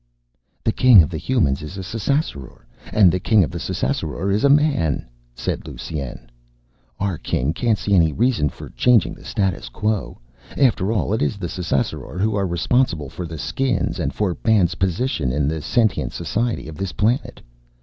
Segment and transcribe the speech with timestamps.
[0.63, 4.43] "The King of the Humans is a Ssassaror and the King of the Ssassaror is
[4.43, 6.31] a Man," said Lusine.
[6.99, 10.17] "Our King can't see any reason for changing the status quo.
[10.57, 14.73] After all, it is the Ssassaror who are responsible for the Skins and for Man's
[14.73, 17.39] position in the sentient society of this planet.